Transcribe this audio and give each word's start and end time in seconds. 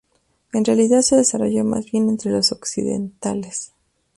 En 0.51 0.65
realidad 0.65 1.03
se 1.03 1.15
desarrolló 1.15 1.63
más 1.63 1.91
bien 1.91 2.09
entre 2.09 2.31
los 2.31 2.51
occidentales. 2.51 3.71